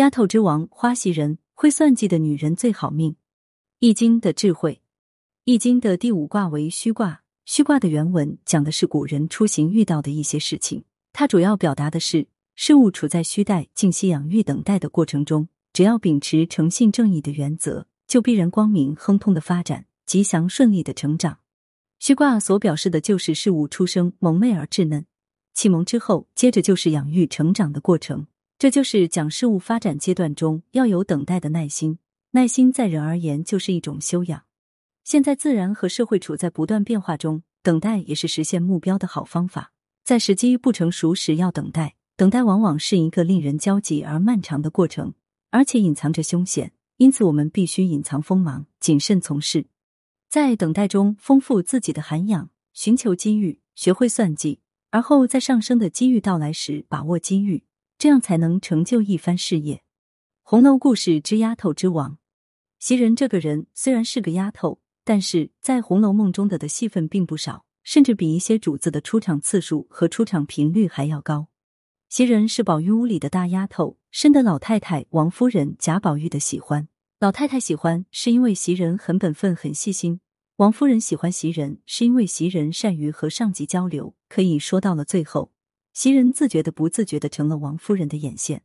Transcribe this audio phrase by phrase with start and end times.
[0.00, 3.16] 丫头之王，花袭人，会算计的女人最好命。
[3.80, 4.80] 易经的智慧，
[5.44, 7.20] 易经的第五卦为虚卦。
[7.44, 21.40] 虚卦的原文讲的是古人出行遇到的一些事情，它主要表达的是事物处在虚待、静息、养育、等待的过程中，只要秉持诚信正义的原则，就必然光明亨通的发展，吉祥顺利的成长。
[21.98, 25.04] 虚卦所表示的就是事物出生蒙昧而稚嫩，
[25.52, 28.26] 启蒙之后，接着就是养育成长的过程。
[28.60, 31.98] 这就是讲事物发展阶段中要有等待的耐心，
[32.32, 34.42] 耐心在人而言就是一种修养。
[35.02, 39.72] 现在自然和社会处在不断变化中，等待也是实现目标的好方法。
[40.04, 45.14] 在时机不成熟时要等待，等待往往是一个令人焦急而漫长的过程，
[45.50, 46.72] 而且隐藏着凶险。
[46.98, 49.64] 因此，我们必须隐藏锋芒，谨慎从事，
[50.28, 57.62] 在等待中丰富自己的涵养，寻求机遇，学会算计，而后在上升的机遇到来时把握机遇。
[58.00, 59.82] 这样才能成就一番事业。
[60.42, 62.16] 红楼故事之丫头之王，
[62.78, 71.48] 袭人这个人虽然是个丫头，但是在《红楼梦》中的的戏份并不少，甚至比一些主子的出场次数和出场频率还要高。
[72.08, 76.88] 袭人是宝玉屋里的大丫头，深得老太太王夫人贾宝玉的喜欢。
[77.18, 80.20] 老太太喜欢是因为袭人很本分、很细心；
[80.56, 84.14] 王夫人喜欢袭人是因为袭人善于和上级交流。
[84.26, 85.52] 可以说到了最后。
[85.92, 88.62] 袭人自觉的、不自觉的成了王夫人的眼线。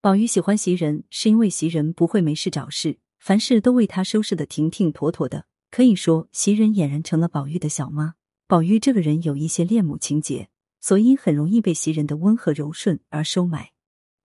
[0.00, 5.46] 宝玉喜欢袭人，是因为袭人不会没事找事，凡事都为他收拾的停停妥妥的。
[5.70, 8.14] 可以说，袭人俨然成了宝玉的小妈。
[8.46, 10.48] 宝玉这个人有一些恋母情节，
[10.80, 13.72] 所以很容易被袭人的温和柔顺而收买。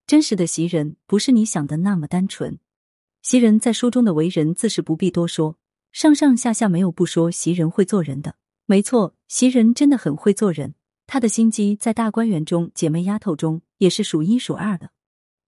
[0.05, 2.59] 真实的袭人不是你想的那么单纯。
[3.21, 5.57] 袭人在书中的为人自是不必多说，
[5.91, 8.35] 上上下下没有不说袭人会做人的。
[8.65, 10.75] 没错，袭人真的很会做人。
[11.13, 14.89] 她的心机在大观园中姐妹丫头中也是数一数二的。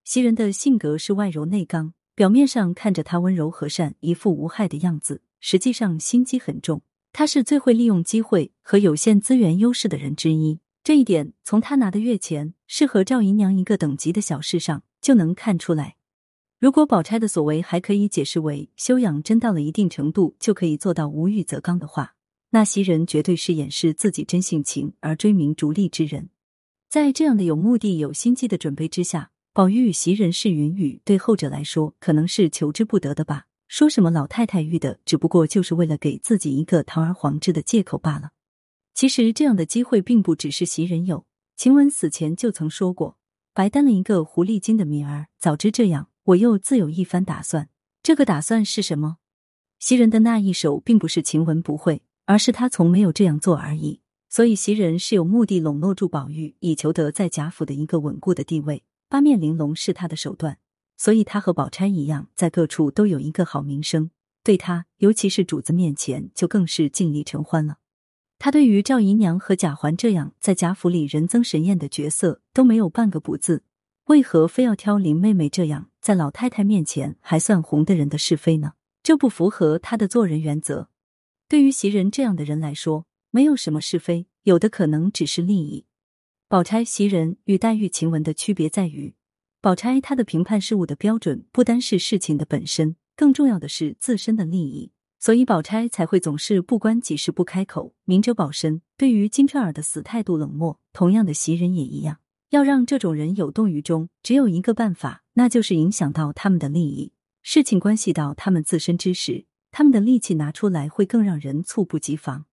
[0.04, 6.84] 袭人的性格是外柔内刚，表面上看着她温柔和善，一副无害的样子，实际上心机很重。
[7.12, 15.96] 她是最会利用机会和有限资源优势的人之一，这一点从她拿的月钱是和赵姨娘一个等级的小事上就能看出来。
[16.60, 22.15] 如果宝钗的所为还可以解释为修养真到了一定程度就可以做到无欲则刚的话。
[22.56, 26.30] 那袭人绝对是掩饰自己真性情而追名逐利之人，
[26.88, 33.48] 在这样的有目的、有心机的准备之下，宝玉与袭人是云雨，对后者来说可能是求之不得的吧。
[33.68, 38.32] 说什么老太太遇的，只不过就是为了给自己一个堂而皇之的借口罢了。
[38.94, 41.26] 其实这样的机会并不只是袭人有，
[41.58, 43.18] 晴雯死前就曾说过
[43.54, 47.68] ：“白担了一个狐狸精的名儿，早知这样，我又自有一番打算。”
[48.02, 49.18] 这个打算是什么？
[49.78, 52.04] 袭人的那一手，并不是晴雯不会。
[52.26, 58.84] 而是他从没有这样做而已，所以袭人是有目的笼络住宝玉，以求得在贾府的一个稳固的地位。
[59.08, 60.58] 八面玲珑是他的手段，
[60.98, 64.10] 所以他和宝钗一样，在各处都有一个好名声。
[64.44, 67.78] 对他，尤其是主子面前，就更是尽力承欢了。
[68.38, 73.64] 他对于赵姨娘和贾环这样在贾府里人憎神厌的角色都没有半个不字，
[74.06, 78.74] 为何非要挑林妹妹这样在老太太面前还算红的人的是非呢？
[79.02, 80.90] 这不符合他的做人原则。
[81.48, 85.86] 对于袭人这样的人来说，没有什么是非，有的可能只是利益。
[86.48, 89.14] 宝钗、袭人与黛玉、晴雯的区别在于，
[89.62, 98.82] 宝钗她的评判事物的标准不单是事情的本身，更重要的是自身的利益，所以宝钗才会总是不关己事不开口，明哲保身。
[98.98, 102.18] 对于金钏儿的死态度冷漠，同样的袭人也一样。
[102.50, 107.12] 要让这种人有动于衷，只有一个办法，那就是影响到他们的利益，
[107.44, 109.46] 事情关系到他们自身之时。
[109.78, 112.46] 他们的力气拿出来会更让人猝不及防，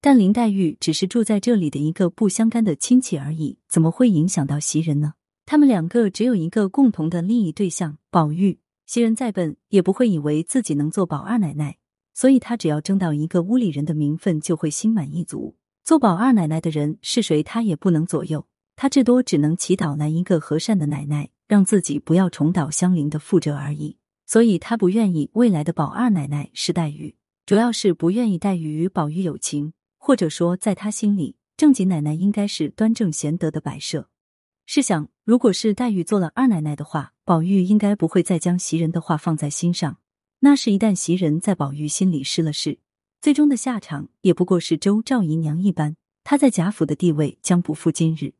[0.00, 5.12] 但林黛玉只是住在这里的一个不相干的亲戚而已，怎么会影响到袭人呢？
[5.44, 8.58] 他们两个只有一个共同的利益对象——宝玉。
[8.86, 11.76] 袭人再笨，也不会以为自己能做宝二奶奶，
[12.14, 15.54] 所以她只要争到一个屋里人的名分，就会心满意足。
[15.84, 18.46] 做宝二奶奶的人是谁，她也不能左右，
[18.76, 23.98] 她至多只能祈祷来一个和善的奶奶，让自己不要重蹈香菱的覆辙而已。
[24.26, 34.08] 所以，他不愿意未来的宝二奶奶是黛玉，主要是不愿意黛玉与宝玉有情，或者说，在他心里，正经奶奶应该是端正贤德的摆设。
[34.64, 39.98] 试想，如果是黛玉做了二奶奶的话，宝玉应该不会再将袭人的话放在心上。
[40.40, 42.78] 那是一旦袭人在宝玉心里失了势，
[43.20, 48.34] 最终的下场也不过是周赵姨娘一般，她在贾府的地位将不复今日。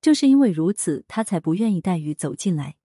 [0.00, 2.76] 正是因为如此，他才不愿意黛玉走进来。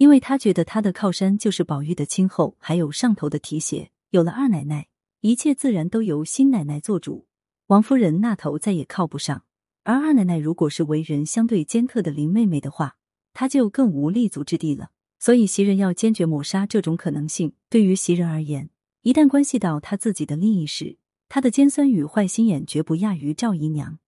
[0.00, 3.90] 因为他觉得他的靠山就是宝玉的亲厚，还有上头的提携。
[4.08, 4.88] 有了二奶奶，
[5.20, 7.26] 一切自然都由新奶奶做主，
[7.66, 9.44] 王夫人那头再也靠不上。
[9.84, 12.96] 而二奶奶如果是为人相对尖刻的林妹妹的话，
[13.34, 14.88] 她就更无立足之地了。
[15.18, 17.52] 所以袭人要坚决抹杀这种可能性。
[17.68, 18.70] 对于袭人而言，
[19.02, 20.96] 一旦关系到他自己的利益时，
[21.28, 23.98] 他的尖酸与坏心眼绝不亚于赵姨娘。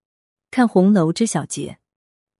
[0.50, 1.76] 看红楼之小结，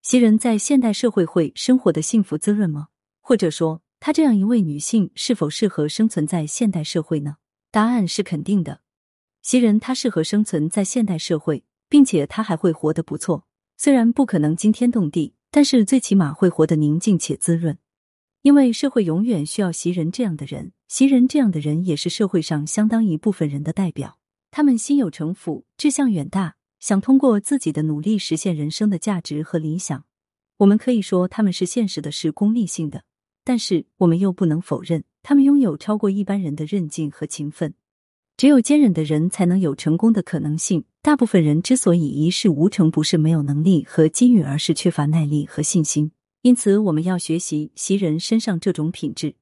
[0.01, 2.87] 袭人在现代社会会生活的幸福滋润吗？
[3.25, 7.37] 或者说，她这样一位女性是否适合生存在现代社会呢？
[7.71, 8.81] 答案是肯定的。
[9.41, 13.47] 袭人她适合生存在现代社会，并且她还会活得不错。
[13.77, 17.77] 虽然不可能惊天动地，但是最起码会活得宁静且滋润。
[18.41, 24.19] 因为社会永远需要袭人这样的人，袭人这样的人也是社会上相当一部分人的代表。
[24.51, 30.03] 他们心有城府，志向远大，想通过自己的努力实现人生的价值和理想。
[30.57, 33.05] 我们可以说他们是现实的，是功利性的，
[33.43, 37.73] 但是我们又不能否认，他们拥有超过一般人的韧劲和勤奋。
[38.35, 40.85] 只有坚韧的人才能有成功的可能性。
[41.01, 46.11] 大部分人之所以一事无成，不是没有能力和机遇，而是缺乏耐力和信心。
[46.41, 49.35] 因此，我们要学习袭人身上这种品质。